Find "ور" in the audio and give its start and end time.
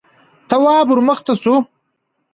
0.89-0.99